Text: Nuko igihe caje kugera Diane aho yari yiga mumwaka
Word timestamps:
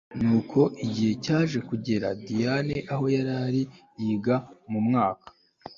Nuko 0.19 0.59
igihe 0.85 1.11
caje 1.23 1.59
kugera 1.69 2.07
Diane 2.25 2.77
aho 2.93 3.05
yari 3.15 3.61
yiga 3.99 4.35
mumwaka 4.71 5.27